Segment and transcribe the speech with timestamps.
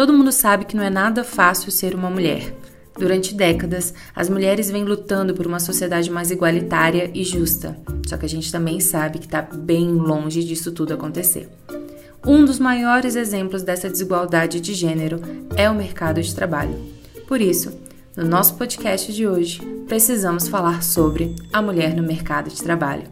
[0.00, 2.54] Todo mundo sabe que não é nada fácil ser uma mulher.
[2.98, 7.76] Durante décadas, as mulheres vêm lutando por uma sociedade mais igualitária e justa.
[8.06, 11.50] Só que a gente também sabe que está bem longe disso tudo acontecer.
[12.26, 15.20] Um dos maiores exemplos dessa desigualdade de gênero
[15.54, 16.78] é o mercado de trabalho.
[17.28, 17.70] Por isso,
[18.16, 23.02] no nosso podcast de hoje, precisamos falar sobre a mulher no mercado de trabalho.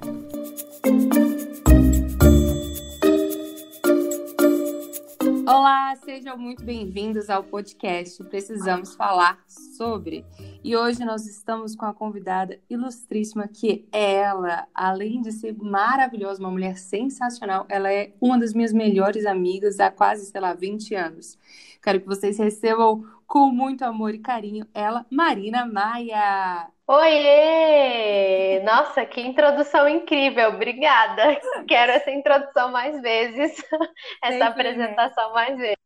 [5.50, 10.22] Olá, sejam muito bem-vindos ao podcast Precisamos Falar sobre.
[10.62, 16.50] E hoje nós estamos com a convidada ilustríssima, que ela, além de ser maravilhosa, uma
[16.50, 21.38] mulher sensacional, ela é uma das minhas melhores amigas há quase, sei lá, 20 anos.
[21.82, 26.66] Quero que vocês recebam com muito amor e carinho ela, Marina Maia.
[26.86, 28.60] Oiê!
[28.64, 31.38] Nossa, que introdução incrível, obrigada.
[31.68, 33.62] Quero essa introdução mais vezes,
[34.24, 34.46] essa Sempre, né?
[34.46, 35.34] apresentação né?
[35.34, 35.78] mais vezes.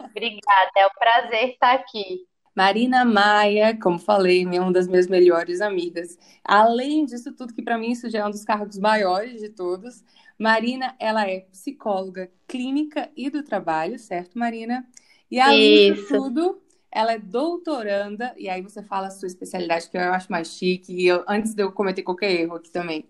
[0.00, 2.26] Obrigada, é um prazer estar aqui.
[2.54, 6.18] Marina Maia, como falei, é uma das minhas melhores amigas.
[6.42, 10.02] Além disso tudo, que para mim isso já é um dos cargos maiores de todos,
[10.38, 14.86] Marina, ela é psicóloga clínica e do trabalho, certo, Marina?
[15.30, 16.02] E além isso.
[16.02, 20.30] de tudo, ela é doutoranda, e aí você fala a sua especialidade, que eu acho
[20.30, 23.04] mais chique, e eu, antes de eu cometer qualquer erro aqui também.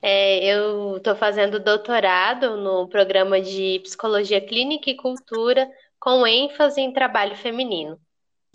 [0.00, 6.92] É, eu estou fazendo doutorado no programa de Psicologia Clínica e Cultura, com ênfase em
[6.92, 7.98] trabalho feminino.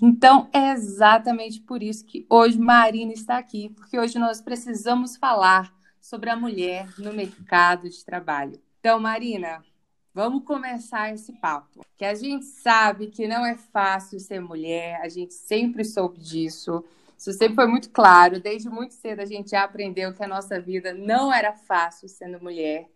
[0.01, 5.71] Então, é exatamente por isso que hoje Marina está aqui, porque hoje nós precisamos falar
[5.99, 8.59] sobre a mulher no mercado de trabalho.
[8.79, 9.63] Então, Marina,
[10.13, 11.85] Vamos começar esse papo.
[11.97, 16.83] Que a gente sabe que não é fácil ser mulher, a gente sempre soube disso.
[17.17, 18.39] Isso sempre foi muito claro.
[18.39, 22.41] Desde muito cedo a gente já aprendeu que a nossa vida não era fácil sendo
[22.41, 22.89] mulher.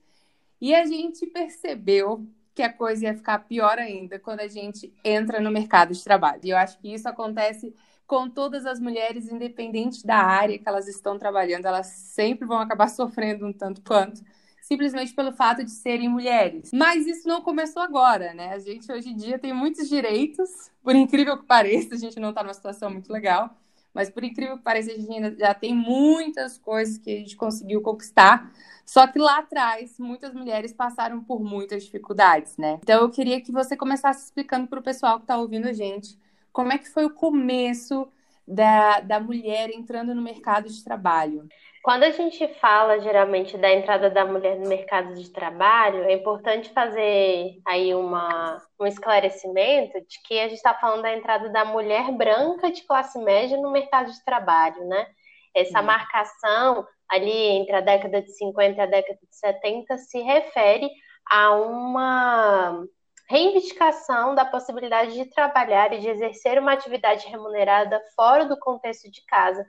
[0.59, 5.39] E a gente percebeu que a coisa ia ficar pior ainda quando a gente entra
[5.39, 6.41] no mercado de trabalho.
[6.43, 7.73] E eu acho que isso acontece
[8.08, 12.87] com todas as mulheres, independente da área que elas estão trabalhando, elas sempre vão acabar
[12.89, 14.21] sofrendo um tanto quanto
[14.65, 16.71] simplesmente pelo fato de serem mulheres.
[16.73, 18.52] Mas isso não começou agora, né?
[18.52, 22.30] A gente hoje em dia tem muitos direitos, por incrível que pareça, a gente não
[22.30, 23.55] está numa situação muito legal,
[23.93, 27.37] mas por incrível que pareça, a gente ainda já tem muitas coisas que a gente
[27.37, 28.52] conseguiu conquistar.
[28.83, 32.80] Só que lá atrás, muitas mulheres passaram por muitas dificuldades, né?
[32.81, 36.17] Então eu queria que você começasse explicando para o pessoal que está ouvindo a gente
[36.52, 38.08] como é que foi o começo
[38.48, 41.48] da, da mulher entrando no mercado de trabalho.
[41.86, 46.70] Quando a gente fala geralmente da entrada da mulher no mercado de trabalho, é importante
[46.72, 52.11] fazer aí uma, um esclarecimento de que a gente está falando da entrada da mulher
[52.11, 55.05] branca de classe média no mercado de trabalho, né?
[55.54, 55.86] Essa uhum.
[55.86, 60.89] marcação ali entre a década de 50 e a década de 70 se refere
[61.30, 62.84] a uma
[63.27, 69.23] reivindicação da possibilidade de trabalhar e de exercer uma atividade remunerada fora do contexto de
[69.25, 69.65] casa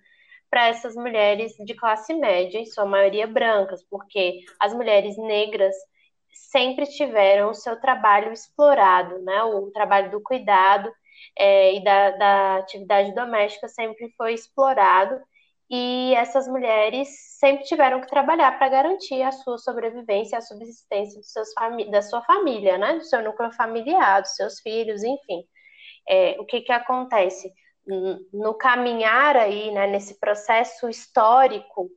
[0.50, 5.74] para essas mulheres de classe média, em sua maioria brancas, porque as mulheres negras
[6.32, 9.42] sempre tiveram o seu trabalho explorado, né?
[9.42, 10.92] O trabalho do cuidado
[11.36, 15.20] é, e da, da atividade doméstica sempre foi explorado
[15.68, 21.20] e essas mulheres sempre tiveram que trabalhar para garantir a sua sobrevivência, a subsistência
[21.90, 22.94] da sua família, né?
[22.94, 25.44] Do seu núcleo familiar, dos seus filhos, enfim.
[26.08, 27.52] É, o que que acontece?
[28.32, 31.88] no caminhar aí, né, nesse processo histórico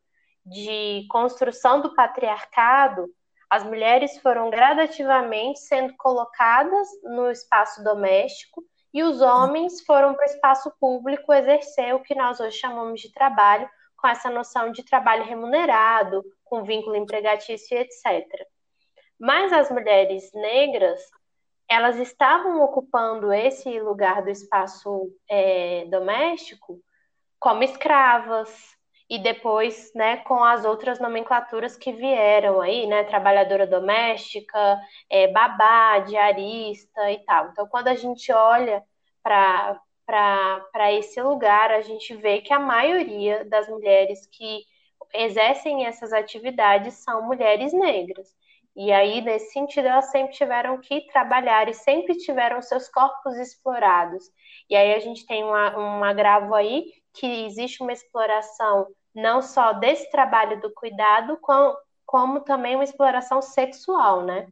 [0.45, 3.07] de construção do patriarcado,
[3.49, 8.63] as mulheres foram gradativamente sendo colocadas no espaço doméstico
[8.93, 13.11] e os homens foram para o espaço público exercer o que nós hoje chamamos de
[13.11, 18.25] trabalho, com essa noção de trabalho remunerado, com vínculo empregatício etc.
[19.19, 21.01] Mas as mulheres negras
[21.69, 26.81] elas estavam ocupando esse lugar do espaço é, doméstico
[27.39, 28.49] como escravas
[29.09, 35.99] e depois, né, com as outras nomenclaturas que vieram aí, né, trabalhadora doméstica, é, babá,
[35.99, 37.49] diarista e tal.
[37.49, 38.83] Então, quando a gente olha
[39.23, 44.63] para para esse lugar, a gente vê que a maioria das mulheres que
[45.13, 48.27] exercem essas atividades são mulheres negras.
[48.75, 54.23] E aí, nesse sentido, elas sempre tiveram que trabalhar e sempre tiveram seus corpos explorados.
[54.69, 59.73] E aí a gente tem uma, um agravo aí que existe uma exploração não só
[59.73, 61.75] desse trabalho do cuidado, como,
[62.05, 64.47] como também uma exploração sexual, né?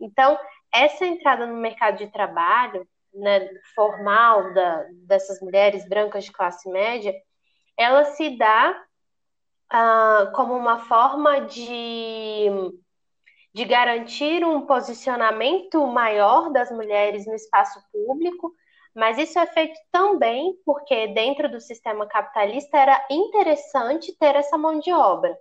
[0.00, 0.38] Então,
[0.72, 7.14] essa entrada no mercado de trabalho, né, formal da, dessas mulheres brancas de classe média,
[7.76, 8.80] ela se dá
[9.72, 12.50] uh, como uma forma de
[13.58, 18.54] de garantir um posicionamento maior das mulheres no espaço público,
[18.98, 24.80] mas isso é feito também porque dentro do sistema capitalista era interessante ter essa mão
[24.80, 25.38] de obra.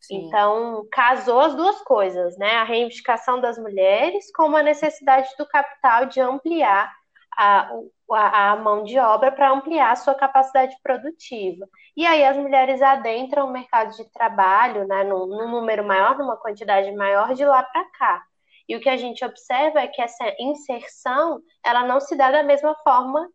[0.00, 0.26] Sim.
[0.26, 2.56] Então, casou as duas coisas, né?
[2.56, 6.90] A reivindicação das mulheres com a necessidade do capital de ampliar
[7.36, 7.70] a,
[8.10, 11.68] a, a mão de obra para ampliar a sua capacidade produtiva.
[11.94, 16.38] E aí as mulheres adentram o mercado de trabalho, né, num, num número maior, numa
[16.38, 18.24] quantidade maior de lá para cá.
[18.68, 22.42] E o que a gente observa é que essa inserção, ela não se dá da
[22.42, 23.28] mesma forma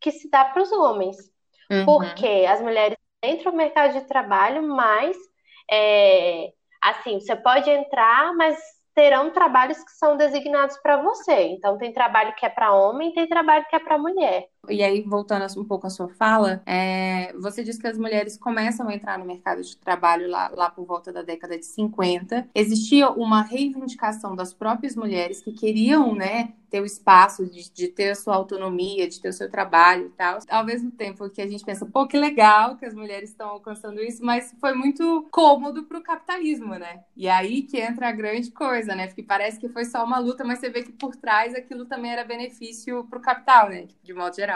[0.00, 1.16] que se dá para os homens.
[1.70, 1.84] Uhum.
[1.84, 5.16] Porque as mulheres entram no mercado de trabalho, mas
[5.70, 6.52] é,
[6.82, 8.58] assim, você pode entrar, mas
[8.94, 11.44] terão trabalhos que são designados para você.
[11.48, 14.48] Então, tem trabalho que é para homem, tem trabalho que é para mulher.
[14.70, 18.88] E aí, voltando um pouco à sua fala, é, você disse que as mulheres começam
[18.88, 22.48] a entrar no mercado de trabalho lá, lá por volta da década de 50.
[22.54, 28.12] Existia uma reivindicação das próprias mulheres que queriam, né, ter o espaço de, de, ter
[28.12, 30.38] a sua autonomia, de ter o seu trabalho e tal.
[30.48, 34.00] Ao mesmo tempo que a gente pensa, pô, que legal que as mulheres estão alcançando
[34.00, 37.04] isso, mas foi muito cômodo para o capitalismo, né?
[37.14, 39.06] E aí que entra a grande coisa, né?
[39.06, 42.10] Porque parece que foi só uma luta, mas você vê que por trás aquilo também
[42.10, 43.86] era benefício para o capital, né?
[44.02, 44.51] De modo geral.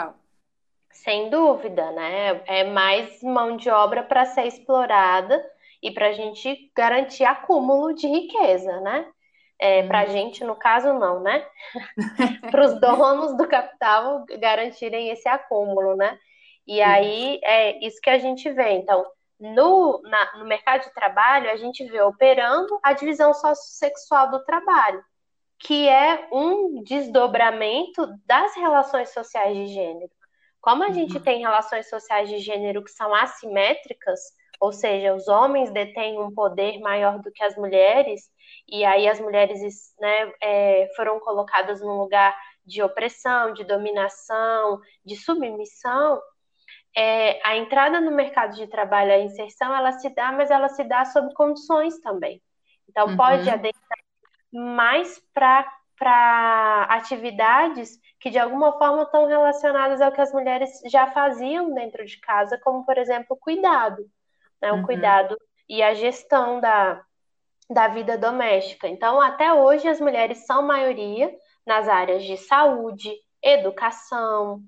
[1.03, 2.41] Sem dúvida, né?
[2.45, 5.43] É mais mão de obra para ser explorada
[5.81, 9.07] e para a gente garantir acúmulo de riqueza, né?
[9.59, 10.07] É, para a hum.
[10.07, 11.45] gente, no caso, não, né?
[12.51, 16.17] para os donos do capital garantirem esse acúmulo, né?
[16.65, 18.71] E aí é isso que a gente vê.
[18.71, 19.05] Então,
[19.39, 25.03] no, na, no mercado de trabalho, a gente vê operando a divisão sociossexual do trabalho,
[25.59, 30.16] que é um desdobramento das relações sociais de gênero.
[30.67, 31.23] Como a gente uhum.
[31.23, 34.19] tem relações sociais de gênero que são assimétricas,
[34.59, 38.23] ou seja, os homens detêm um poder maior do que as mulheres,
[38.67, 39.61] e aí as mulheres
[39.97, 46.19] né, é, foram colocadas num lugar de opressão, de dominação, de submissão,
[46.93, 50.83] é, a entrada no mercado de trabalho, a inserção, ela se dá, mas ela se
[50.83, 52.41] dá sob condições também.
[52.89, 53.15] Então, uhum.
[53.15, 53.99] pode adentrar
[54.51, 61.73] mais para atividades que, de alguma forma, estão relacionadas ao que as mulheres já faziam
[61.73, 64.05] dentro de casa, como, por exemplo, o cuidado.
[64.61, 64.71] Né?
[64.71, 64.83] O uhum.
[64.83, 65.37] cuidado
[65.69, 67.01] e a gestão da,
[67.69, 68.87] da vida doméstica.
[68.87, 71.31] Então, até hoje, as mulheres são maioria
[71.65, 74.61] nas áreas de saúde, educação,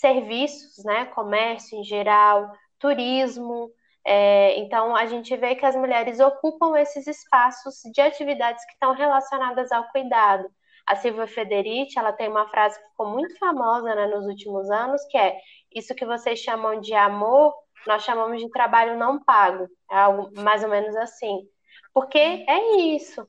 [0.00, 3.70] serviços, né, comércio em geral, turismo.
[4.04, 8.92] É, então, a gente vê que as mulheres ocupam esses espaços de atividades que estão
[8.92, 10.50] relacionadas ao cuidado.
[10.86, 15.02] A Silvia Federici, ela tem uma frase que ficou muito famosa né, nos últimos anos,
[15.10, 15.38] que é
[15.74, 17.54] isso que vocês chamam de amor,
[17.86, 19.68] nós chamamos de trabalho não pago.
[19.90, 21.46] É algo mais ou menos assim.
[21.92, 23.26] Porque é isso.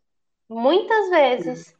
[0.50, 1.76] Muitas vezes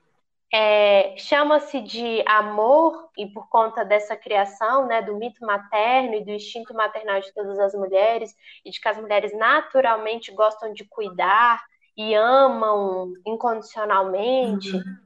[0.54, 6.30] é, chama-se de amor, e por conta dessa criação, né, do mito materno e do
[6.30, 11.60] instinto maternal de todas as mulheres, e de que as mulheres naturalmente gostam de cuidar
[11.98, 14.98] e amam incondicionalmente, uhum.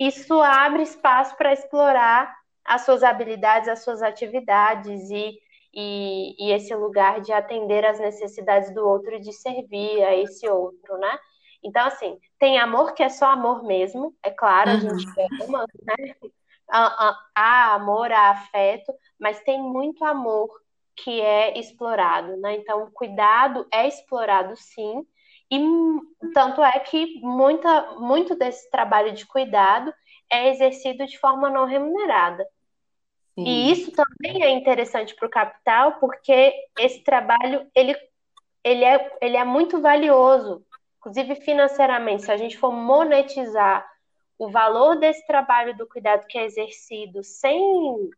[0.00, 5.38] Isso abre espaço para explorar as suas habilidades, as suas atividades e
[5.72, 10.48] e, e esse lugar de atender às necessidades do outro e de servir a esse
[10.48, 11.18] outro, né?
[11.62, 14.98] Então, assim, tem amor que é só amor mesmo, é claro, a uhum.
[14.98, 15.06] gente
[15.44, 16.16] ama, né?
[16.68, 20.48] Há amor, há afeto, mas tem muito amor
[20.96, 22.56] que é explorado, né?
[22.56, 25.04] Então, cuidado é explorado sim,
[25.50, 25.60] e
[26.32, 29.92] tanto é que muita, muito desse trabalho de cuidado
[30.30, 32.46] é exercido de forma não remunerada.
[33.34, 33.44] Sim.
[33.44, 37.96] E isso também é interessante para o capital, porque esse trabalho ele,
[38.62, 40.64] ele, é, ele é muito valioso,
[40.98, 42.24] inclusive financeiramente.
[42.24, 43.88] Se a gente for monetizar
[44.38, 48.10] o valor desse trabalho do cuidado que é exercido sem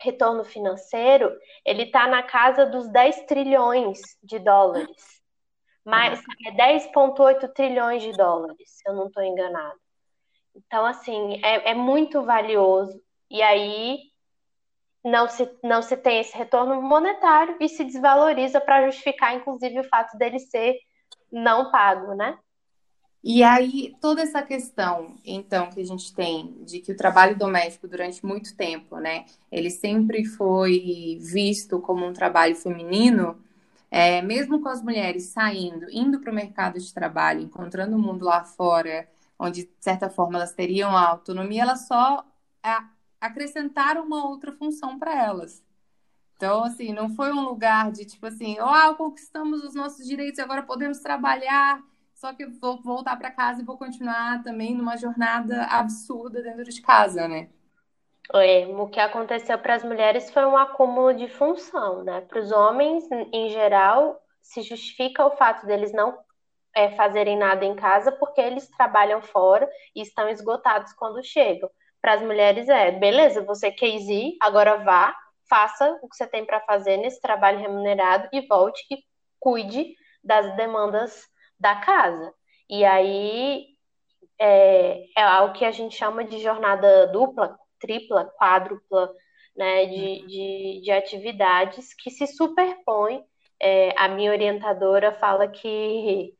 [0.00, 1.32] retorno financeiro,
[1.64, 5.22] ele está na casa dos 10 trilhões de dólares.
[5.84, 9.78] Mas é 10,8 trilhões de dólares, se eu não estou enganado.
[10.54, 13.00] Então, assim, é, é muito valioso.
[13.30, 13.98] E aí
[15.04, 19.88] não se, não se tem esse retorno monetário e se desvaloriza para justificar, inclusive, o
[19.88, 20.78] fato dele ser
[21.30, 22.38] não pago, né?
[23.26, 27.88] E aí, toda essa questão, então, que a gente tem de que o trabalho doméstico,
[27.88, 33.42] durante muito tempo, né, ele sempre foi visto como um trabalho feminino,
[33.90, 38.26] é, mesmo com as mulheres saindo, indo para o mercado de trabalho, encontrando o mundo
[38.26, 42.24] lá fora, onde, de certa forma, elas teriam a autonomia, elas só
[43.20, 45.62] acrescentar uma outra função para elas.
[46.36, 50.38] Então, assim, não foi um lugar de tipo assim, ó, oh, conquistamos os nossos direitos
[50.38, 51.82] e agora podemos trabalhar
[52.14, 56.80] só que vou voltar para casa e vou continuar também numa jornada absurda dentro de
[56.80, 57.50] casa, né?
[58.32, 62.22] É, o que aconteceu para as mulheres foi um acúmulo de função, né?
[62.22, 66.16] Para os homens, em geral, se justifica o fato deles não
[66.74, 71.70] é, fazerem nada em casa porque eles trabalham fora e estão esgotados quando chegam.
[72.00, 75.16] Para as mulheres é, beleza, você quis ir, agora vá,
[75.48, 78.98] faça o que você tem para fazer nesse trabalho remunerado e volte e
[79.38, 81.26] cuide das demandas
[81.58, 82.32] da casa.
[82.68, 83.66] E aí
[84.38, 89.10] é, é o que a gente chama de jornada dupla, tripla, quádrupla,
[89.56, 93.24] né, de, de, de atividades que se superpõem.
[93.60, 96.34] É, a minha orientadora fala que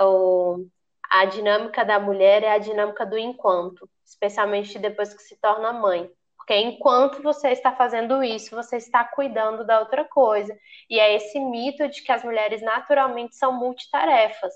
[0.00, 0.66] o,
[1.10, 6.10] a dinâmica da mulher é a dinâmica do enquanto, especialmente depois que se torna mãe.
[6.36, 10.56] Porque enquanto você está fazendo isso, você está cuidando da outra coisa.
[10.88, 14.52] E é esse mito de que as mulheres naturalmente são multitarefas.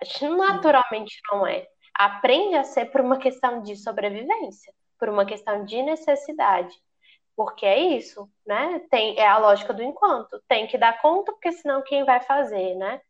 [0.00, 1.66] A gente naturalmente não é.
[1.94, 6.74] Aprende a ser por uma questão de sobrevivência, por uma questão de necessidade.
[7.34, 8.82] Porque é isso, né?
[8.90, 10.42] Tem, é a lógica do enquanto.
[10.48, 13.00] Tem que dar conta, porque senão quem vai fazer, né?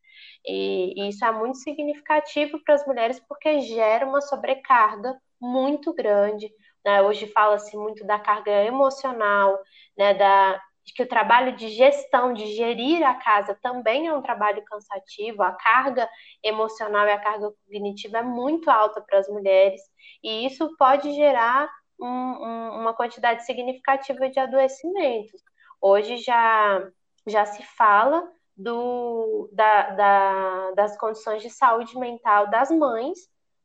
[0.45, 6.49] E, e isso é muito significativo para as mulheres porque gera uma sobrecarga muito grande.
[6.85, 7.01] Né?
[7.01, 9.57] Hoje fala-se muito da carga emocional,
[9.97, 10.13] né?
[10.13, 10.61] da,
[10.93, 15.51] que o trabalho de gestão, de gerir a casa também é um trabalho cansativo, a
[15.51, 16.09] carga
[16.43, 19.81] emocional e a carga cognitiva é muito alta para as mulheres,
[20.23, 25.41] e isso pode gerar um, um, uma quantidade significativa de adoecimentos.
[25.81, 26.81] Hoje já,
[27.27, 28.23] já se fala
[28.59, 33.17] do, da, da, das condições de saúde mental das mães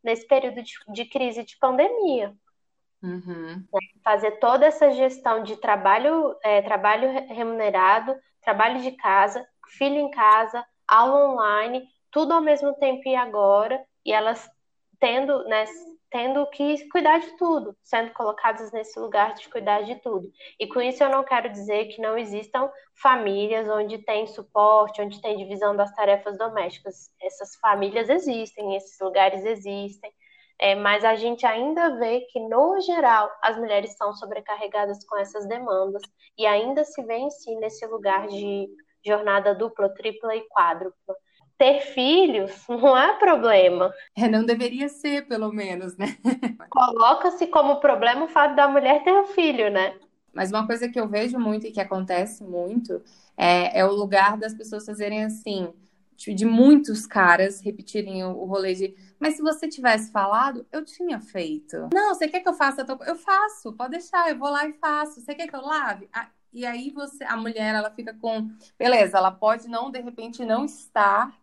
[0.03, 2.33] nesse período de, de crise de pandemia.
[3.03, 3.67] Uhum.
[4.05, 9.45] Fazer toda essa gestão de trabalho, é, trabalho remunerado, trabalho de casa,
[9.77, 14.49] filho em casa, aula online, tudo ao mesmo tempo e agora, e elas
[15.01, 15.65] tendo, né,
[16.15, 20.31] tendo que cuidar de tudo, sendo colocadas nesse lugar de cuidar de tudo.
[20.61, 22.71] E com isso eu não quero dizer que não existam
[23.03, 27.11] famílias onde tem suporte, onde tem divisão das tarefas domésticas.
[27.21, 30.09] Essas famílias existem, esses lugares existem.
[30.57, 35.49] É, mas a gente ainda vê que, no geral, as mulheres são sobrecarregadas com essas
[35.49, 36.03] demandas
[36.39, 38.69] e ainda se vê em si nesse lugar de
[39.05, 41.17] jornada dupla, tripla e quádrupla
[41.59, 43.93] ter filhos não é problema.
[44.17, 46.17] É, não deveria ser, pelo menos, né?
[46.71, 49.95] Coloca-se como problema o fato da mulher ter um filho, né?
[50.33, 53.01] Mas uma coisa que eu vejo muito e que acontece muito
[53.37, 55.73] é, é o lugar das pessoas fazerem assim,
[56.17, 61.89] de muitos caras repetirem o, rolê de mas se você tivesse falado, eu tinha feito.
[61.93, 62.85] Não, você quer que eu faça?
[63.07, 65.21] Eu faço, pode deixar, eu vou lá e faço.
[65.21, 66.09] Você quer que eu lave?
[66.13, 70.45] Ah, e aí você, a mulher, ela fica com, beleza, ela pode não, de repente,
[70.45, 71.35] não estar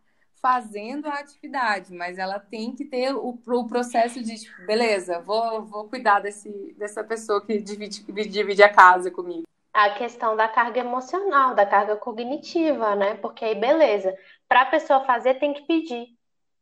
[0.41, 5.63] fazendo a atividade, mas ela tem que ter o, o processo de, tipo, beleza, vou,
[5.63, 9.43] vou cuidar desse, dessa pessoa que divide, divide a casa comigo.
[9.73, 13.15] A questão da carga emocional, da carga cognitiva, né?
[13.15, 14.13] Porque aí, beleza,
[14.49, 16.07] para a pessoa fazer, tem que pedir.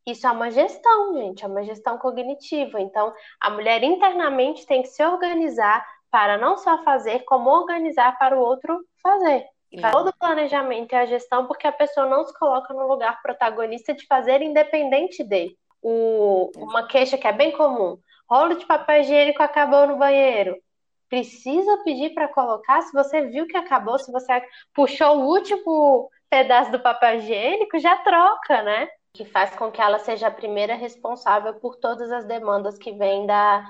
[0.06, 2.80] Isso é uma gestão, gente, é uma gestão cognitiva.
[2.80, 8.38] Então, a mulher internamente tem que se organizar para não só fazer, como organizar para
[8.38, 9.46] o outro fazer.
[9.70, 9.82] Sim.
[9.92, 13.94] Todo o planejamento e a gestão, porque a pessoa não se coloca no lugar protagonista
[13.94, 15.56] de fazer independente dele.
[15.82, 17.98] O, uma queixa que é bem comum:
[18.30, 20.58] rolo de papel higiênico acabou no banheiro.
[21.08, 22.82] Precisa pedir para colocar?
[22.82, 27.96] Se você viu que acabou, se você puxou o último pedaço do papel higiênico, já
[27.98, 28.88] troca, né?
[29.14, 33.26] Que faz com que ela seja a primeira responsável por todas as demandas que vêm
[33.26, 33.66] da,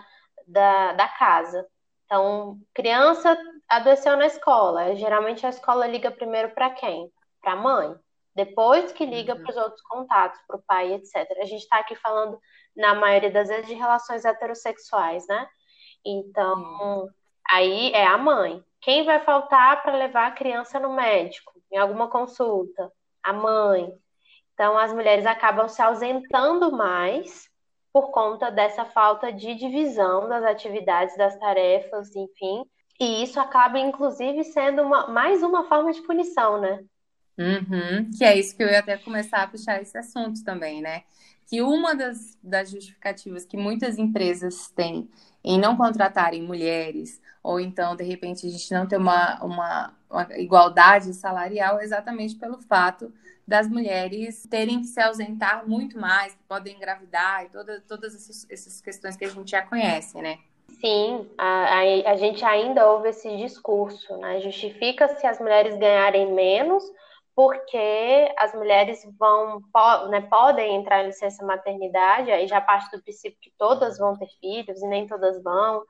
[0.47, 1.65] da, da casa.
[2.05, 3.37] Então, criança
[3.69, 4.95] adoeceu na escola.
[4.95, 7.11] Geralmente a escola liga primeiro para quem?
[7.41, 7.95] Para a mãe.
[8.35, 9.43] Depois que liga uhum.
[9.43, 11.15] para os outros contatos, para o pai, etc.
[11.41, 12.39] A gente está aqui falando,
[12.75, 15.47] na maioria das vezes, de relações heterossexuais, né?
[16.05, 17.09] Então, uhum.
[17.49, 18.63] aí é a mãe.
[18.81, 22.91] Quem vai faltar para levar a criança no médico, em alguma consulta?
[23.21, 23.91] A mãe.
[24.53, 27.49] Então, as mulheres acabam se ausentando mais
[27.91, 32.63] por conta dessa falta de divisão das atividades, das tarefas, enfim.
[32.99, 36.83] E isso acaba, inclusive, sendo uma, mais uma forma de punição, né?
[37.37, 41.03] Uhum, que é isso que eu ia até começar a puxar esse assunto também, né?
[41.47, 45.09] Que uma das, das justificativas que muitas empresas têm
[45.41, 50.27] em não contratarem mulheres, ou então, de repente, a gente não ter uma, uma, uma
[50.37, 53.13] igualdade salarial, é exatamente pelo fato
[53.47, 58.81] das mulheres terem que se ausentar muito mais, podem engravidar e toda, todas essas, essas
[58.81, 60.39] questões que a gente já conhece, né?
[60.79, 64.39] Sim, a, a, a gente ainda ouve esse discurso, né?
[64.41, 66.83] Justifica-se as mulheres ganharem menos
[67.35, 69.61] porque as mulheres vão
[70.09, 74.27] né, podem entrar em licença maternidade, aí já parte do princípio que todas vão ter
[74.41, 75.81] filhos e nem todas vão,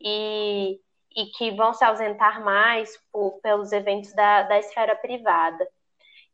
[0.00, 0.80] e,
[1.14, 5.68] e que vão se ausentar mais por, pelos eventos da, da esfera privada.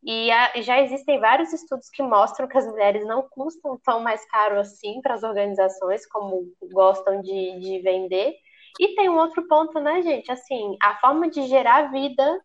[0.03, 4.25] E a, já existem vários estudos que mostram que as mulheres não custam tão mais
[4.25, 8.35] caro assim para as organizações, como gostam de, de vender.
[8.79, 10.31] E tem um outro ponto, né, gente?
[10.31, 12.41] Assim, a forma de gerar vida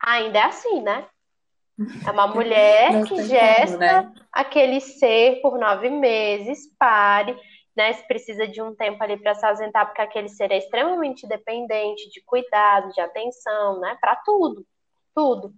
[0.00, 1.06] ainda é assim, né?
[2.06, 4.14] É uma mulher que gesta né?
[4.32, 7.38] aquele ser por nove meses, pare,
[7.76, 7.92] né?
[7.92, 12.08] Se precisa de um tempo ali para se ausentar, porque aquele ser é extremamente dependente
[12.08, 13.98] de cuidado, de atenção, né?
[14.00, 14.64] Para tudo,
[15.14, 15.52] tudo.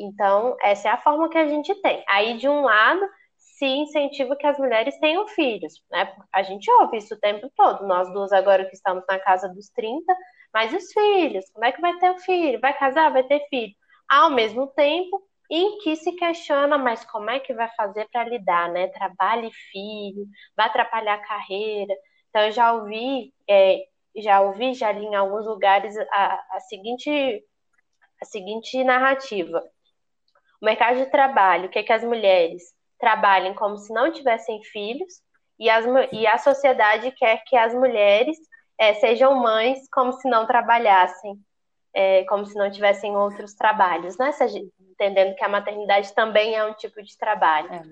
[0.00, 2.04] Então, essa é a forma que a gente tem.
[2.08, 3.00] Aí, de um lado,
[3.36, 6.12] se incentiva que as mulheres tenham filhos, né?
[6.32, 7.86] A gente ouve isso o tempo todo.
[7.86, 10.14] Nós duas agora que estamos na casa dos 30,
[10.52, 11.44] mas os filhos?
[11.52, 12.60] Como é que vai ter o filho?
[12.60, 13.12] Vai casar?
[13.12, 13.74] Vai ter filho?
[14.10, 18.70] ao mesmo tempo em que se questiona, mas como é que vai fazer para lidar,
[18.70, 18.88] né?
[18.88, 20.26] Trabalho e filho,
[20.56, 21.94] vai atrapalhar a carreira.
[22.28, 23.78] Então, eu já ouvi, é,
[24.16, 27.44] já ouvi, já li em alguns lugares a, a, seguinte,
[28.20, 29.62] a seguinte narrativa.
[30.60, 32.62] O mercado de trabalho, o que, é que as mulheres
[32.98, 35.22] trabalhem como se não tivessem filhos,
[35.58, 38.36] e, as, e a sociedade quer que as mulheres
[38.78, 41.38] é, sejam mães como se não trabalhassem
[41.94, 44.30] é, como se não tivessem outros trabalhos, né?
[44.80, 47.72] Entendendo que a maternidade também é um tipo de trabalho.
[47.72, 47.82] É.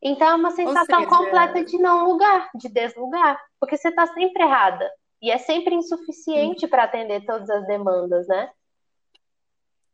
[0.00, 1.06] Então é uma sensação seja...
[1.06, 4.88] completa de não lugar, de deslugar, porque você está sempre errada
[5.20, 8.50] e é sempre insuficiente para atender todas as demandas, né?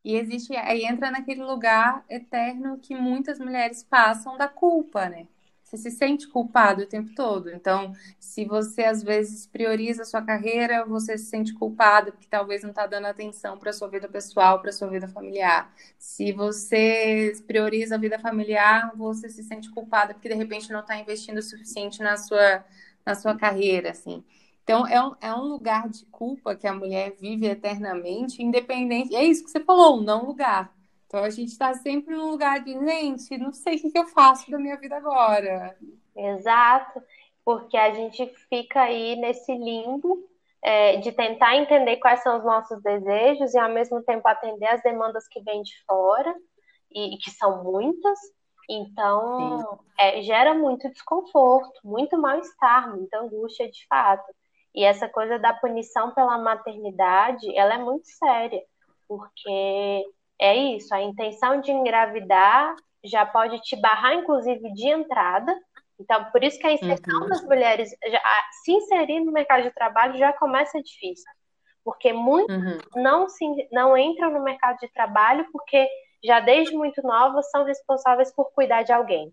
[0.05, 5.27] E existe, aí entra naquele lugar eterno que muitas mulheres passam da culpa, né?
[5.63, 7.51] Você se sente culpado o tempo todo.
[7.51, 12.63] Então, se você às vezes prioriza a sua carreira, você se sente culpado porque talvez
[12.63, 15.73] não está dando atenção para sua vida pessoal, para sua vida familiar.
[15.99, 20.97] Se você prioriza a vida familiar, você se sente culpado porque de repente não está
[20.97, 22.65] investindo o suficiente na sua,
[23.05, 24.23] na sua carreira, assim.
[24.65, 29.15] Então, é um, é um lugar de culpa que a mulher vive eternamente, independente.
[29.15, 30.75] É isso que você falou, não lugar.
[31.07, 34.07] Então a gente está sempre num lugar de, gente, não sei o que, que eu
[34.07, 35.77] faço da minha vida agora.
[36.17, 37.01] Exato,
[37.45, 40.19] porque a gente fica aí nesse limbo
[40.61, 44.83] é, de tentar entender quais são os nossos desejos e ao mesmo tempo atender as
[44.83, 46.35] demandas que vêm de fora,
[46.95, 48.19] e, e que são muitas.
[48.71, 54.25] Então, é, gera muito desconforto, muito mal-estar, muita angústia de fato.
[54.75, 58.61] E essa coisa da punição pela maternidade, ela é muito séria,
[59.07, 60.05] porque
[60.41, 65.55] é isso, a intenção de engravidar já pode te barrar, inclusive, de entrada.
[66.01, 67.29] Então, por isso que a inserção uhum.
[67.29, 68.21] das mulheres, já,
[68.65, 71.31] se inserir no mercado de trabalho já começa difícil.
[71.85, 72.79] Porque muitos uhum.
[72.97, 75.87] não, se, não entram no mercado de trabalho porque
[76.25, 79.33] já desde muito novas são responsáveis por cuidar de alguém.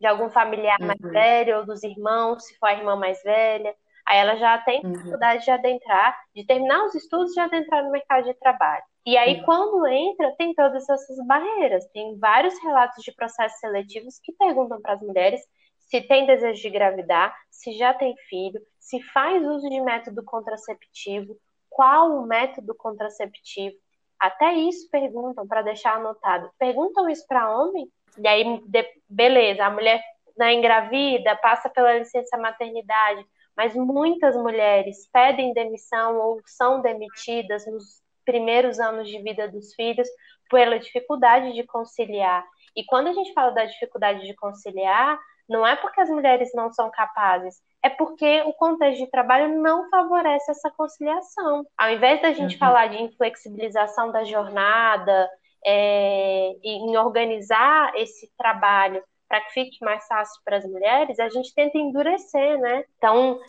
[0.00, 0.88] De algum familiar uhum.
[0.88, 3.74] mais velho, ou dos irmãos, se for a irmã mais velha.
[4.06, 4.92] Aí ela já tem uhum.
[4.92, 8.82] dificuldade de adentrar, de terminar os estudos e de adentrar no mercado de trabalho.
[9.06, 9.44] E aí, uhum.
[9.44, 11.84] quando entra, tem todas essas barreiras.
[11.92, 15.40] Tem vários relatos de processos seletivos que perguntam para as mulheres
[15.92, 21.36] se tem desejo de engravidar, se já tem filho, se faz uso de método contraceptivo,
[21.68, 23.76] qual o método contraceptivo.
[24.18, 26.50] Até isso perguntam para deixar anotado.
[26.58, 27.86] Perguntam isso para homem,
[28.18, 28.62] e aí,
[29.06, 30.02] beleza, a mulher
[30.36, 33.24] né, engravida, passa pela licença maternidade,
[33.56, 40.08] mas muitas mulheres pedem demissão ou são demitidas nos primeiros anos de vida dos filhos
[40.50, 42.44] pela dificuldade de conciliar.
[42.76, 46.72] E quando a gente fala da dificuldade de conciliar, não é porque as mulheres não
[46.72, 51.64] são capazes, é porque o contexto de trabalho não favorece essa conciliação.
[51.76, 52.58] Ao invés da gente uhum.
[52.58, 55.28] falar de inflexibilização da jornada,
[55.64, 61.54] é, em organizar esse trabalho para que fique mais fácil para as mulheres, a gente
[61.54, 62.84] tenta endurecer, né?
[62.98, 63.40] Então,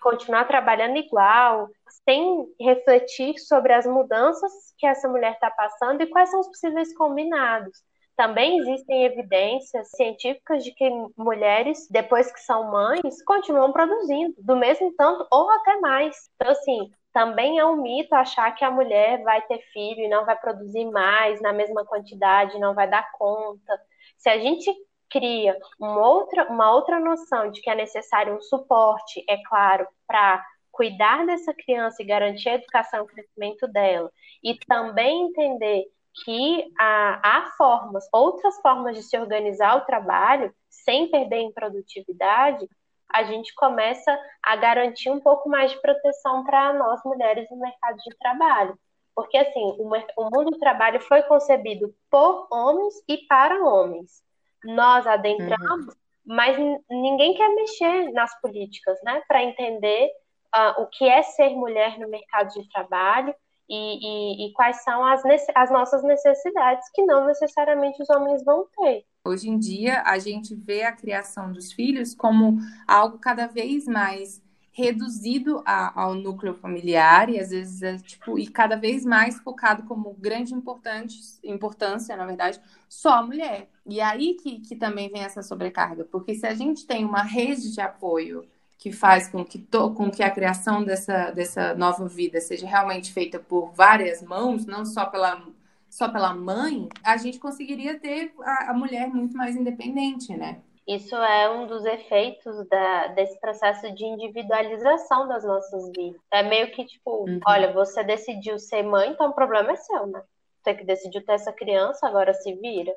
[0.00, 1.68] continuar trabalhando igual,
[2.04, 6.96] sem refletir sobre as mudanças que essa mulher está passando e quais são os possíveis
[6.96, 7.76] combinados.
[8.16, 14.94] Também existem evidências científicas de que mulheres, depois que são mães, continuam produzindo, do mesmo
[14.96, 16.14] tanto ou até mais.
[16.36, 20.24] Então, assim, também é um mito achar que a mulher vai ter filho e não
[20.24, 23.76] vai produzir mais na mesma quantidade, não vai dar conta.
[24.16, 24.72] Se a gente
[25.10, 30.44] cria uma outra, uma outra noção de que é necessário um suporte, é claro, para
[30.70, 34.10] cuidar dessa criança e garantir a educação e o crescimento dela,
[34.42, 35.84] e também entender
[36.24, 42.68] que há, há formas, outras formas de se organizar o trabalho sem perder em produtividade,
[43.08, 47.96] a gente começa a garantir um pouco mais de proteção para nós mulheres no mercado
[47.96, 48.78] de trabalho.
[49.14, 54.22] Porque, assim, o, o mundo do trabalho foi concebido por homens e para homens.
[54.66, 55.92] Nós adentramos, uhum.
[56.26, 56.56] mas
[56.90, 59.22] ninguém quer mexer nas políticas, né?
[59.28, 60.08] Para entender
[60.54, 63.34] uh, o que é ser mulher no mercado de trabalho
[63.68, 65.22] e, e, e quais são as,
[65.54, 69.04] as nossas necessidades que não necessariamente os homens vão ter.
[69.26, 74.40] Hoje em dia, a gente vê a criação dos filhos como algo cada vez mais
[74.76, 79.84] reduzido a, ao núcleo familiar e às vezes é, tipo e cada vez mais focado
[79.84, 83.70] como grande importante, importância, na verdade, só a mulher.
[83.86, 87.72] E aí que, que também vem essa sobrecarga, porque se a gente tem uma rede
[87.72, 92.38] de apoio que faz com que, to, com que a criação dessa, dessa nova vida
[92.38, 95.42] seja realmente feita por várias mãos, não só pela,
[95.88, 100.60] só pela mãe, a gente conseguiria ter a, a mulher muito mais independente, né?
[100.86, 106.20] Isso é um dos efeitos da, desse processo de individualização das nossas vidas.
[106.32, 107.40] É meio que tipo, uhum.
[107.44, 110.22] olha, você decidiu ser mãe, então o problema é seu, né?
[110.60, 112.94] Você que decidiu ter essa criança, agora se vira.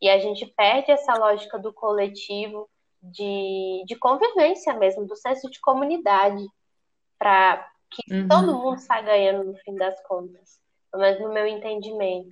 [0.00, 2.68] E a gente perde essa lógica do coletivo,
[3.02, 6.44] de, de convivência mesmo, do senso de comunidade,
[7.18, 8.28] para que uhum.
[8.28, 12.30] todo mundo saia ganhando no fim das contas, pelo menos no meu entendimento.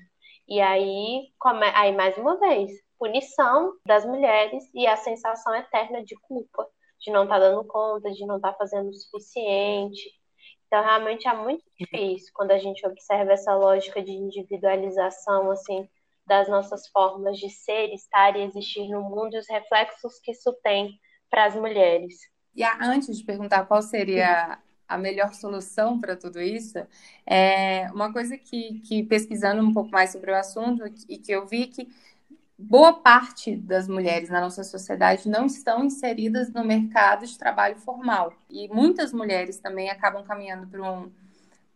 [0.49, 1.67] E aí, come...
[1.75, 2.71] aí mais uma vez,
[3.03, 6.65] punição das mulheres e a sensação eterna de culpa,
[7.01, 10.09] de não estar tá dando conta, de não estar tá fazendo o suficiente.
[10.69, 15.89] Então, realmente é muito difícil quando a gente observa essa lógica de individualização, assim,
[16.29, 20.53] das nossas formas de ser, estar e existir no mundo e os reflexos que isso
[20.63, 20.89] tem
[21.29, 22.15] para as mulheres.
[22.55, 26.79] E antes de perguntar qual seria a melhor solução para tudo isso,
[27.27, 31.47] é uma coisa que, que pesquisando um pouco mais sobre o assunto e que eu
[31.47, 31.89] vi que
[32.63, 38.33] boa parte das mulheres na nossa sociedade não estão inseridas no mercado de trabalho formal.
[38.51, 41.11] E muitas mulheres também acabam caminhando para um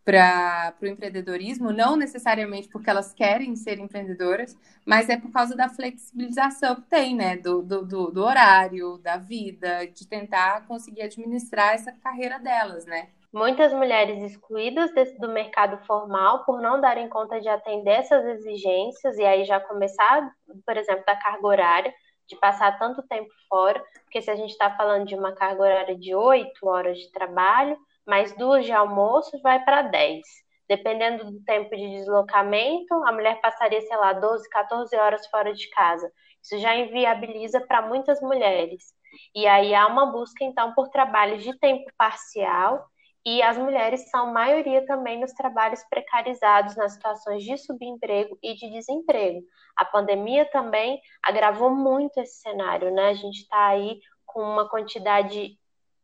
[0.07, 5.69] para o empreendedorismo, não necessariamente porque elas querem ser empreendedoras, mas é por causa da
[5.69, 7.37] flexibilização que tem, né?
[7.37, 13.09] Do, do, do, do horário, da vida, de tentar conseguir administrar essa carreira delas, né?
[13.37, 19.19] Muitas mulheres excluídas desse, do mercado formal por não darem conta de atender essas exigências
[19.19, 20.33] e aí já começar,
[20.65, 21.95] por exemplo, da carga horária,
[22.27, 25.95] de passar tanto tempo fora, porque se a gente está falando de uma carga horária
[25.99, 30.23] de oito horas de trabalho, mais duas de almoço, vai para dez.
[30.67, 35.69] Dependendo do tempo de deslocamento, a mulher passaria, sei lá, 12, 14 horas fora de
[35.73, 36.11] casa.
[36.43, 38.95] Isso já inviabiliza para muitas mulheres.
[39.35, 42.89] E aí há uma busca, então, por trabalhos de tempo parcial
[43.27, 48.71] e as mulheres são maioria também nos trabalhos precarizados, nas situações de subemprego e de
[48.71, 49.43] desemprego.
[49.77, 53.09] A pandemia também agravou muito esse cenário, né?
[53.09, 55.59] A gente está aí com uma quantidade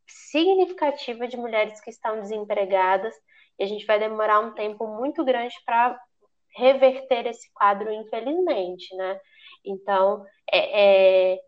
[0.04, 3.14] significativa de mulheres que estão desempregadas
[3.56, 5.96] e a gente vai demorar um tempo muito grande para
[6.56, 9.20] reverter esse quadro, infelizmente, né?
[9.64, 11.38] Então, é, é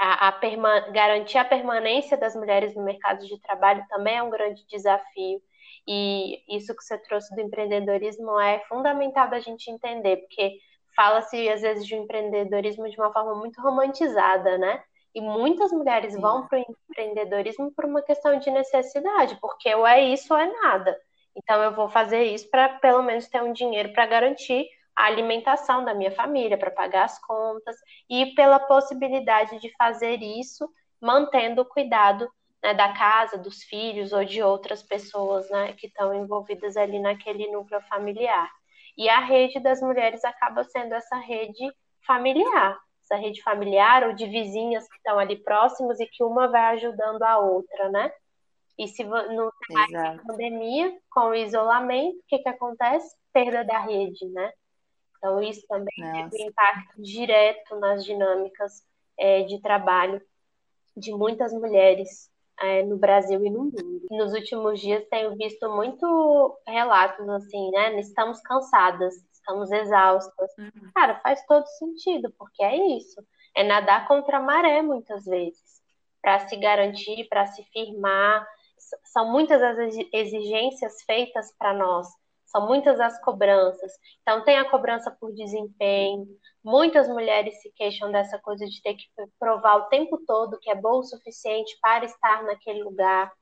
[0.00, 4.66] a, a garantir a permanência das mulheres no mercado de trabalho também é um grande
[4.66, 5.42] desafio.
[5.86, 10.56] E isso que você trouxe do empreendedorismo é fundamental da gente entender, porque
[10.96, 14.82] fala-se às vezes de um empreendedorismo de uma forma muito romantizada, né?
[15.14, 16.20] E muitas mulheres Sim.
[16.20, 20.46] vão para o empreendedorismo por uma questão de necessidade, porque ou é isso ou é
[20.62, 20.98] nada.
[21.36, 25.84] Então eu vou fazer isso para pelo menos ter um dinheiro para garantir a alimentação
[25.84, 27.76] da minha família, para pagar as contas,
[28.08, 30.68] e pela possibilidade de fazer isso
[31.00, 32.28] mantendo o cuidado
[32.62, 37.50] né, da casa, dos filhos ou de outras pessoas né, que estão envolvidas ali naquele
[37.50, 38.50] núcleo familiar.
[38.96, 41.72] E a rede das mulheres acaba sendo essa rede
[42.06, 46.76] familiar, essa rede familiar ou de vizinhas que estão ali próximos e que uma vai
[46.76, 48.12] ajudando a outra, né?
[48.78, 49.52] E se no
[49.92, 53.14] da pandemia, com o isolamento, o que, que acontece?
[53.32, 54.52] Perda da rede, né?
[55.20, 56.30] Então, isso também Nossa.
[56.30, 58.82] teve um impacto direto nas dinâmicas
[59.18, 60.20] é, de trabalho
[60.96, 64.06] de muitas mulheres é, no Brasil e no mundo.
[64.10, 68.00] Nos últimos dias tenho visto muito relatos assim, né?
[68.00, 70.50] Estamos cansadas, estamos exaustas.
[70.58, 70.90] Uhum.
[70.94, 73.22] Cara, faz todo sentido, porque é isso.
[73.54, 75.82] É nadar contra a maré muitas vezes,
[76.22, 78.46] para se garantir, para se firmar.
[79.04, 79.76] São muitas as
[80.14, 82.08] exigências feitas para nós
[82.50, 83.92] são muitas as cobranças.
[84.22, 86.26] Então, tem a cobrança por desempenho.
[86.62, 89.04] Muitas mulheres se queixam dessa coisa de ter que
[89.38, 93.32] provar o tempo todo que é bom o suficiente para estar naquele lugar.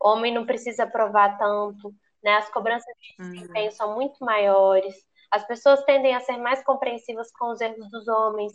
[0.00, 2.36] O homem não precisa provar tanto, né?
[2.36, 3.32] As cobranças de uhum.
[3.32, 3.76] desempenho uhum.
[3.76, 4.94] são muito maiores.
[5.30, 8.52] As pessoas tendem a ser mais compreensivas com os erros dos homens,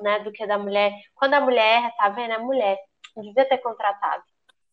[0.00, 0.92] né, do que da mulher.
[1.14, 2.32] Quando a mulher erra, tá vendo?
[2.32, 2.78] É mulher.
[3.16, 4.22] Não devia ter contratado.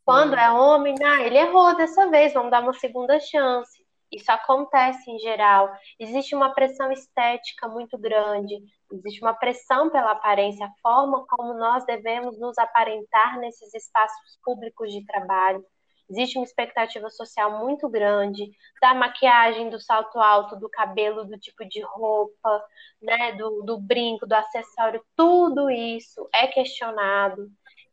[0.05, 3.82] Quando é homem, ah, ele errou dessa vez, vamos dar uma segunda chance.
[4.13, 5.75] Isso acontece em geral.
[5.99, 8.55] Existe uma pressão estética muito grande,
[8.91, 14.91] existe uma pressão pela aparência, a forma como nós devemos nos aparentar nesses espaços públicos
[14.91, 15.65] de trabalho.
[16.09, 21.65] Existe uma expectativa social muito grande da maquiagem, do salto alto, do cabelo, do tipo
[21.65, 22.63] de roupa,
[23.01, 27.47] né, do, do brinco, do acessório, tudo isso é questionado.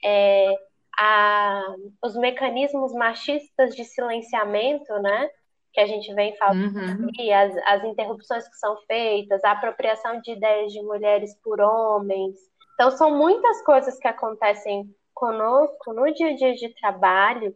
[0.04, 0.54] É,
[0.98, 1.62] a,
[2.04, 5.30] os mecanismos machistas de silenciamento, né,
[5.72, 7.09] que a gente vem falando uhum.
[7.09, 12.37] aqui, as, as interrupções que são feitas, a apropriação de ideias de mulheres por homens.
[12.74, 17.54] Então, são muitas coisas que acontecem conosco no dia a dia de trabalho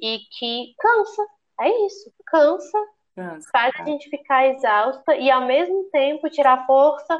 [0.00, 1.26] e que cansa.
[1.60, 2.78] É isso, cansa,
[3.14, 7.18] cansa faz a gente ficar exausta e ao mesmo tempo tirar força,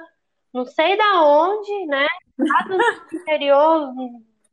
[0.53, 2.07] não sei da onde, né?
[2.39, 2.79] Lá do
[3.17, 3.93] interior,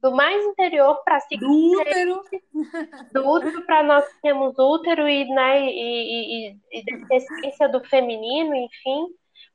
[0.02, 1.40] do mais interior para seguir.
[1.40, 2.22] Do útero.
[3.14, 9.08] Do útero para nós temos útero e, né, e, e, e essência do feminino, enfim,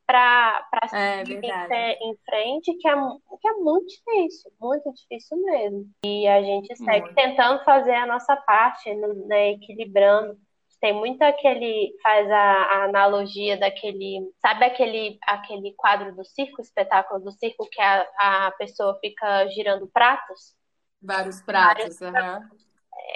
[0.06, 5.86] para é, seguir em, em, frente, que é, que é muito difícil, muito difícil mesmo.
[6.04, 7.14] E a gente segue muito.
[7.14, 10.36] tentando fazer a nossa parte, né, equilibrando
[10.84, 17.20] tem muito aquele faz a, a, analogia daquele sabe aquele aquele quadro do circo espetáculo
[17.20, 20.54] do circo que a, a pessoa fica girando pratos?
[21.00, 22.58] Vários pratos, Vários uhum.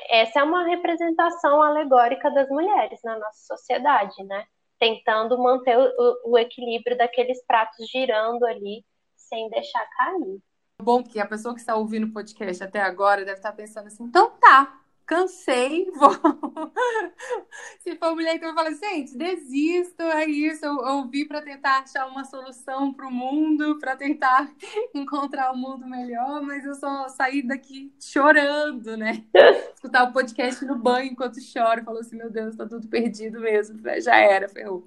[0.08, 4.46] essa é uma representação alegórica das mulheres na nossa sociedade né?
[4.78, 8.82] Tentando manter o, o equilíbrio daqueles pratos girando ali
[9.14, 10.38] sem deixar cair.
[10.80, 14.04] Bom que a pessoa que está ouvindo o podcast até agora deve estar pensando assim
[14.04, 14.77] então tá
[15.08, 16.12] cansei, vou.
[17.80, 20.64] Se for mulher, então eu falo, gente, desisto, é isso.
[20.64, 24.52] Eu, eu vim para tentar achar uma solução para o mundo, para tentar
[24.94, 29.24] encontrar um mundo melhor, mas eu só saí daqui chorando, né?
[29.74, 33.80] Escutar o podcast no banho enquanto choro, falou assim, meu Deus, tá tudo perdido mesmo,
[34.00, 34.86] já era, ferrou.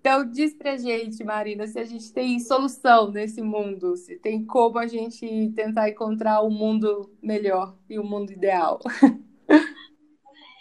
[0.00, 4.78] Então, diz pra gente, Marina, se a gente tem solução nesse mundo, se tem como
[4.78, 8.80] a gente tentar encontrar um mundo melhor e um mundo ideal.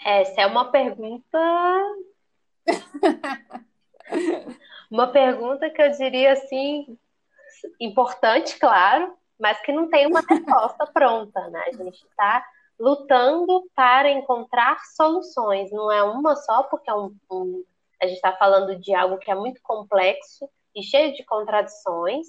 [0.06, 1.39] Essa é uma pergunta.
[4.91, 6.98] uma pergunta que eu diria assim,
[7.80, 11.63] importante, claro, mas que não tem uma resposta pronta, né?
[11.67, 12.46] A gente está
[12.80, 15.72] lutando para encontrar soluções.
[15.72, 17.63] Não é uma só, porque é um, um,
[18.02, 22.28] a gente está falando de algo que é muito complexo e cheio de contradições.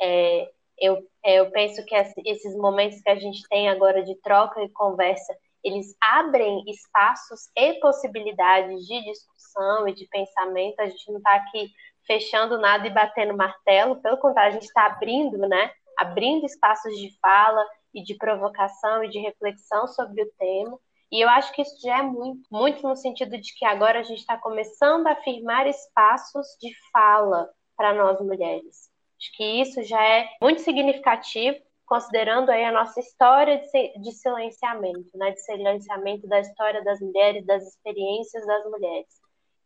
[0.00, 4.68] É, eu, eu penso que esses momentos que a gente tem agora de troca e
[4.68, 10.80] conversa eles abrem espaços e possibilidades de discussão e de pensamento.
[10.80, 11.70] A gente não está aqui
[12.06, 15.70] fechando nada e batendo martelo, pelo contrário, a gente está abrindo, né?
[15.98, 20.78] Abrindo espaços de fala e de provocação e de reflexão sobre o tema.
[21.10, 24.02] E eu acho que isso já é muito, muito no sentido de que agora a
[24.02, 28.90] gente está começando a afirmar espaços de fala para nós mulheres.
[29.18, 35.30] Acho que isso já é muito significativo considerando aí a nossa história de, silenciamento, né,
[35.30, 39.06] de silenciamento da história das mulheres, das experiências das mulheres.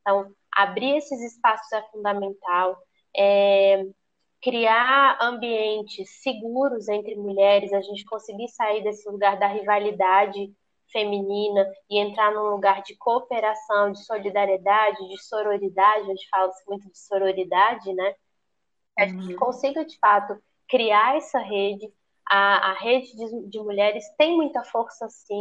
[0.02, 2.76] Então, abrir esses espaços é fundamental,
[3.16, 3.84] é,
[4.42, 10.52] criar ambientes seguros entre mulheres, a gente conseguir sair desse lugar da rivalidade
[10.92, 16.90] feminina e entrar num lugar de cooperação, de solidariedade, de sororidade, a gente fala muito
[16.90, 18.14] de sororidade, né?
[18.98, 19.38] A gente uhum.
[19.38, 20.36] consiga, de fato,
[20.68, 21.90] criar essa rede,
[22.30, 25.40] a, a rede de, de mulheres tem muita força, sim.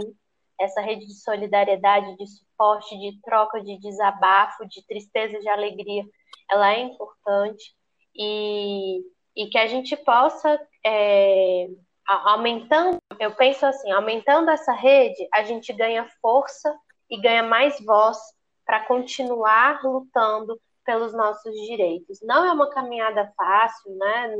[0.59, 6.03] Essa rede de solidariedade, de suporte, de troca, de desabafo, de tristeza, de alegria,
[6.49, 7.75] ela é importante.
[8.15, 9.01] E,
[9.37, 11.67] e que a gente possa, é,
[12.07, 16.75] aumentando, eu penso assim, aumentando essa rede, a gente ganha força
[17.09, 18.17] e ganha mais voz
[18.65, 22.19] para continuar lutando pelos nossos direitos.
[22.23, 24.35] Não é uma caminhada fácil, né?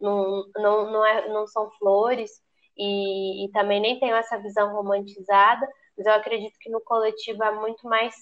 [0.00, 2.30] Não, não, não, é, não são flores
[2.76, 7.52] e, e também nem tenho essa visão romantizada, mas eu acredito que no coletivo é
[7.52, 8.14] muito mais.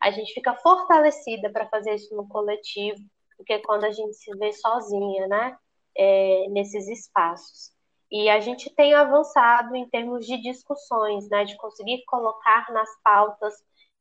[0.00, 2.98] A gente fica fortalecida para fazer isso no coletivo
[3.38, 5.56] do que quando a gente se vê sozinha, né?
[5.96, 7.72] É, nesses espaços.
[8.10, 11.44] E a gente tem avançado em termos de discussões, né?
[11.44, 13.54] De conseguir colocar nas pautas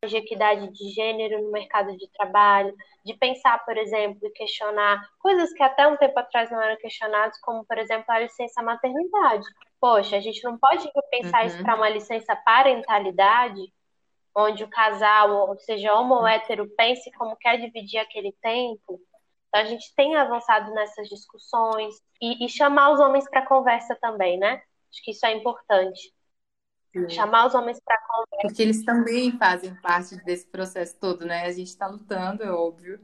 [0.09, 5.53] de equidade de gênero no mercado de trabalho, de pensar, por exemplo, e questionar coisas
[5.53, 9.45] que até um tempo atrás não eram questionadas, como, por exemplo, a licença maternidade.
[9.79, 11.47] Poxa, a gente não pode pensar uhum.
[11.47, 13.61] isso para uma licença parentalidade,
[14.35, 18.99] onde o casal, ou seja, homo ou hétero, pense como quer dividir aquele tempo.
[19.47, 24.37] Então, a gente tem avançado nessas discussões e, e chamar os homens para conversa também,
[24.37, 24.61] né?
[24.91, 26.13] Acho que isso é importante.
[27.09, 28.47] Chamar os homens para conversa.
[28.47, 31.45] Porque eles também fazem parte desse processo todo, né?
[31.45, 32.99] A gente está lutando, é óbvio,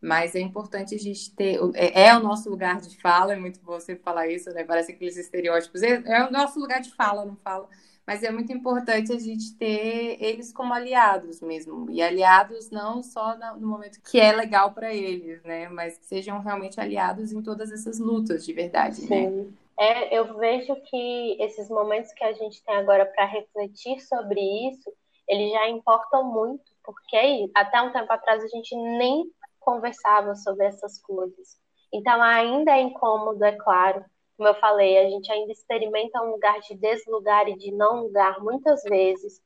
[0.00, 1.58] mas é importante a gente ter.
[1.74, 4.64] É, é, o nosso lugar de fala, é muito bom você falar isso, né?
[4.64, 5.82] Parece aqueles estereótipos.
[5.82, 7.68] É, é o nosso lugar de fala, não fala.
[8.06, 11.90] Mas é muito importante a gente ter eles como aliados mesmo.
[11.90, 15.68] E aliados não só no momento que é legal para eles, né?
[15.70, 19.06] Mas que sejam realmente aliados em todas essas lutas de verdade, né?
[19.06, 19.30] Sim.
[19.30, 19.46] né?
[19.78, 24.92] É, eu vejo que esses momentos que a gente tem agora para refletir sobre isso,
[25.28, 29.24] eles já importam muito, porque até um tempo atrás a gente nem
[29.58, 31.58] conversava sobre essas coisas.
[31.92, 34.04] Então ainda é incômodo, é claro,
[34.36, 38.40] como eu falei, a gente ainda experimenta um lugar de deslugar e de não lugar
[38.40, 39.40] muitas vezes,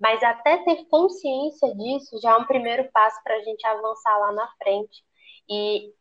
[0.00, 4.32] mas até ter consciência disso já é um primeiro passo para a gente avançar lá
[4.32, 5.04] na frente.
[5.48, 5.92] E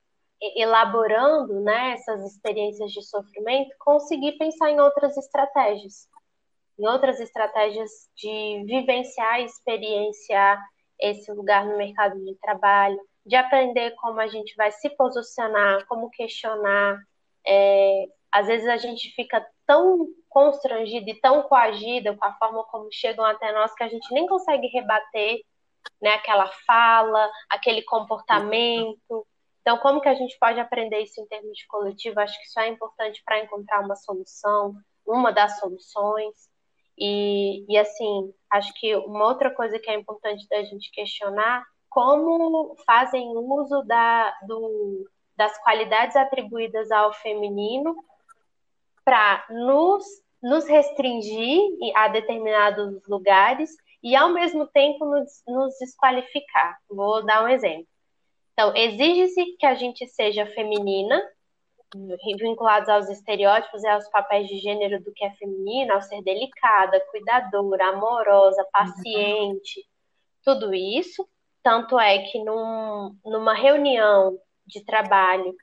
[0.55, 6.07] elaborando né, essas experiências de sofrimento, conseguir pensar em outras estratégias.
[6.79, 10.59] Em outras estratégias de vivenciar e experienciar
[10.99, 16.09] esse lugar no mercado de trabalho, de aprender como a gente vai se posicionar, como
[16.09, 16.97] questionar,
[17.45, 22.87] é, às vezes a gente fica tão constrangida e tão coagida com a forma como
[22.91, 25.41] chegam até nós que a gente nem consegue rebater
[26.01, 29.27] né, aquela fala, aquele comportamento.
[29.61, 32.19] Então, como que a gente pode aprender isso em termos de coletivo?
[32.19, 36.35] Acho que isso é importante para encontrar uma solução, uma das soluções.
[36.97, 42.75] E, e, assim, acho que uma outra coisa que é importante da gente questionar, como
[42.85, 47.95] fazem uso da, do, das qualidades atribuídas ao feminino
[49.05, 50.03] para nos,
[50.41, 51.61] nos restringir
[51.95, 53.69] a determinados lugares
[54.01, 56.79] e, ao mesmo tempo, nos, nos desqualificar.
[56.89, 57.90] Vou dar um exemplo.
[58.53, 61.21] Então, exige-se que a gente seja feminina,
[62.37, 66.99] vinculados aos estereótipos e aos papéis de gênero do que é feminino, ao ser delicada,
[67.11, 69.83] cuidadora, amorosa, paciente, uhum.
[70.43, 71.27] tudo isso.
[71.63, 75.53] Tanto é que num, numa reunião de trabalho,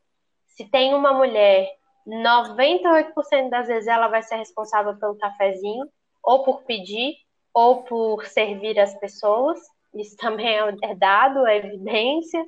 [0.46, 1.68] se tem uma mulher
[2.07, 5.87] 98% das vezes ela vai ser responsável pelo cafezinho,
[6.22, 7.14] ou por pedir,
[7.53, 9.61] ou por servir as pessoas.
[9.94, 12.44] Isso também é dado, é evidência.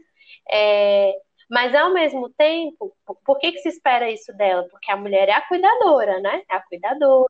[0.50, 1.14] É,
[1.50, 4.66] mas ao mesmo tempo, por que, que se espera isso dela?
[4.70, 6.42] Porque a mulher é a cuidadora, né?
[6.50, 7.28] É a cuidadora,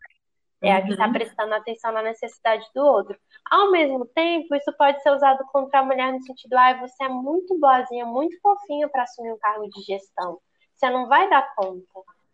[0.63, 1.13] é a que está uhum.
[1.13, 3.19] prestando atenção na necessidade do outro.
[3.51, 7.09] Ao mesmo tempo, isso pode ser usado contra a mulher no sentido, ah, você é
[7.09, 10.39] muito boazinha, muito fofinha para assumir um cargo de gestão.
[10.75, 11.85] Você não vai dar conta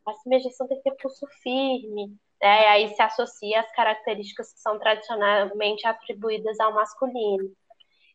[0.06, 2.68] a submergência tem que ter pulso firme, né?
[2.68, 7.50] aí se associa às características que são tradicionalmente atribuídas ao masculino.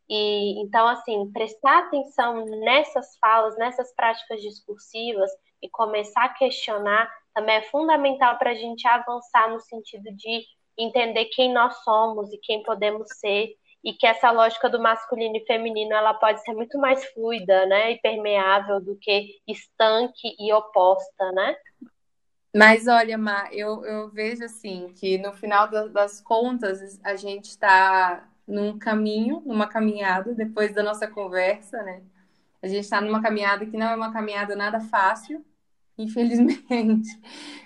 [0.10, 7.56] E então, assim, prestar atenção nessas falas, nessas práticas discursivas e começar a questionar também
[7.56, 10.44] é fundamental para a gente avançar no sentido de
[10.78, 15.46] entender quem nós somos e quem podemos ser e que essa lógica do masculino e
[15.46, 21.32] feminino ela pode ser muito mais fluida, né, e permeável do que estanque e oposta,
[21.32, 21.56] né?
[22.54, 28.30] Mas olha, Mar, eu, eu vejo assim que no final das contas a gente está
[28.52, 32.02] num caminho, numa caminhada, depois da nossa conversa, né?
[32.62, 35.44] A gente está numa caminhada que não é uma caminhada nada fácil,
[35.98, 37.10] infelizmente.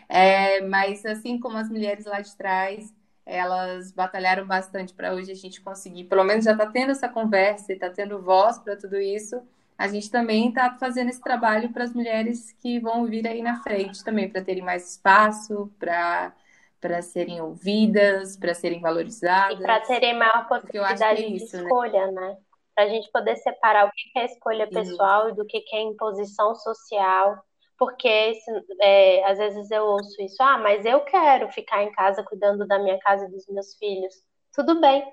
[0.07, 2.93] É, mas assim como as mulheres lá de trás,
[3.25, 7.71] elas batalharam bastante para hoje a gente conseguir, pelo menos já está tendo essa conversa
[7.71, 9.41] e está tendo voz para tudo isso.
[9.75, 13.63] A gente também está fazendo esse trabalho para as mulheres que vão vir aí na
[13.63, 16.31] frente também, para terem mais espaço, para
[16.79, 19.59] para serem ouvidas, para serem valorizadas.
[19.59, 21.63] E para terem maior é possibilidade é isso, de né?
[21.63, 22.21] escolha, né?
[22.21, 22.37] né?
[22.73, 26.53] Para a gente poder separar o que é escolha pessoal e do que é imposição
[26.55, 27.41] social
[27.77, 28.33] porque
[28.81, 32.79] é, às vezes eu ouço isso, ah, mas eu quero ficar em casa cuidando da
[32.79, 34.13] minha casa e dos meus filhos.
[34.53, 35.03] Tudo bem,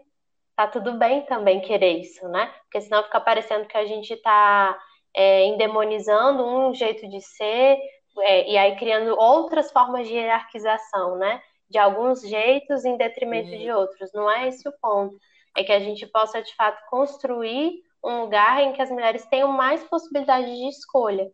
[0.55, 2.53] tá tudo bem também querer isso, né?
[2.63, 4.79] Porque senão fica parecendo que a gente tá
[5.15, 7.79] é, endemonizando um jeito de ser
[8.21, 11.43] é, e aí criando outras formas de hierarquização, né?
[11.73, 13.59] De alguns jeitos em detrimento uhum.
[13.59, 14.13] de outros.
[14.13, 15.17] Não é esse o ponto.
[15.57, 19.51] É que a gente possa, de fato, construir um lugar em que as mulheres tenham
[19.51, 21.31] mais possibilidade de escolha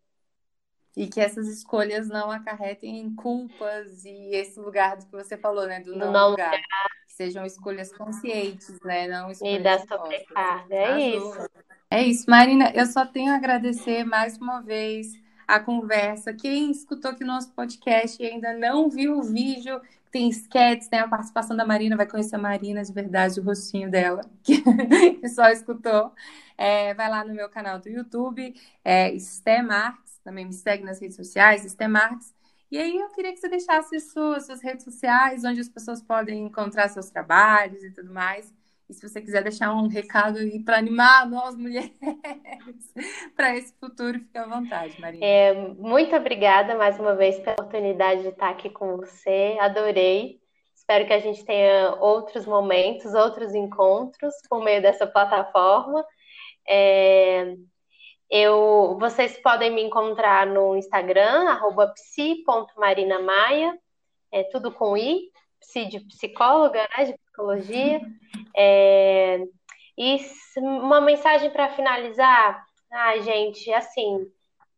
[0.98, 5.78] e que essas escolhas não acarretem em culpas e esse lugar que você falou, né,
[5.78, 6.50] do não, não lugar.
[6.50, 6.60] Que
[7.06, 11.50] sejam escolhas conscientes, né, não escolhas E da sobrecarga, é isso.
[11.88, 15.12] É isso, Marina, eu só tenho a agradecer mais uma vez
[15.46, 16.34] a conversa.
[16.34, 19.80] Quem escutou aqui no nosso podcast e ainda não viu o vídeo,
[20.10, 23.90] tem sketches, tem a participação da Marina, vai conhecer a Marina de verdade, o rostinho
[23.90, 24.62] dela, que,
[25.20, 26.12] que só escutou.
[26.56, 28.54] É, vai lá no meu canal do YouTube,
[28.84, 32.34] é, Esté Marques, também me segue nas redes sociais, Esté Marques,
[32.70, 36.46] E aí eu queria que você deixasse suas, suas redes sociais, onde as pessoas podem
[36.46, 38.52] encontrar seus trabalhos e tudo mais.
[38.88, 41.92] E se você quiser deixar um recado aí para animar nós mulheres
[43.36, 45.20] para esse futuro, fique à vontade, Maria.
[45.22, 49.58] É, muito obrigada mais uma vez pela oportunidade de estar aqui com você.
[49.60, 50.40] Adorei.
[50.74, 56.02] Espero que a gente tenha outros momentos, outros encontros por meio dessa plataforma.
[56.66, 57.54] É,
[58.30, 63.78] eu, vocês podem me encontrar no Instagram, arroba psi.marinamaia,
[64.32, 65.30] é tudo com i,
[65.60, 68.00] psi de psicóloga, né, de psicologia.
[68.56, 69.38] É,
[69.96, 70.20] e
[70.56, 74.26] uma mensagem para finalizar, ah, gente, assim,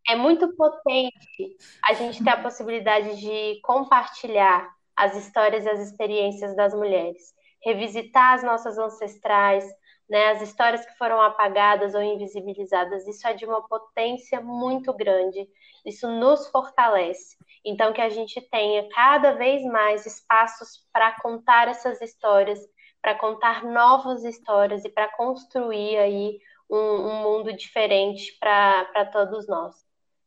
[0.08, 6.54] é muito potente a gente ter a possibilidade de compartilhar as histórias e as experiências
[6.54, 7.32] das mulheres,
[7.62, 9.64] revisitar as nossas ancestrais,
[10.10, 15.48] né, as histórias que foram apagadas ou invisibilizadas, isso é de uma potência muito grande,
[15.86, 17.38] isso nos fortalece.
[17.64, 22.58] Então, que a gente tenha cada vez mais espaços para contar essas histórias,
[23.00, 29.76] para contar novas histórias e para construir aí um, um mundo diferente para todos nós.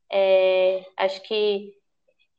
[0.09, 1.73] É, acho que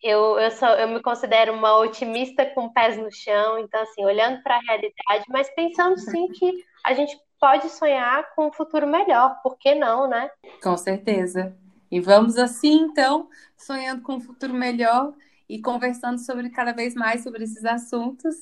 [0.02, 4.42] eu, eu, sou, eu me considero uma otimista com pés no chão, então, assim, olhando
[4.42, 9.40] para a realidade, mas pensando sim que a gente pode sonhar com um futuro melhor,
[9.42, 10.30] por que não, né?
[10.62, 11.56] Com certeza.
[11.90, 15.12] E vamos assim, então, sonhando com um futuro melhor
[15.48, 18.34] e conversando sobre cada vez mais sobre esses assuntos.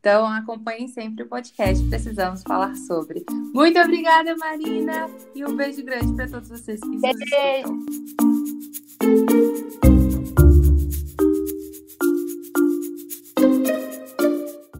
[0.00, 3.24] Então, acompanhem sempre o podcast Precisamos Falar Sobre.
[3.52, 7.86] Muito obrigada, Marina, e um beijo grande para todos vocês que nos escutam.